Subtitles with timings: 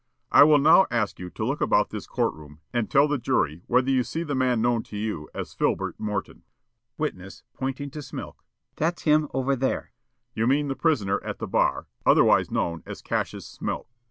[0.01, 3.07] The State: "I will now ask you to look about this court room and tell
[3.07, 6.41] the jury whether you see the man known to you as Filbert Morton?"
[6.97, 8.43] Witness, pointing to Smilk:
[8.77, 10.01] "That's him over there." The
[10.31, 13.97] State: "You mean the prisoner at the bar, otherwise known as Cassius Smilk?" Witness.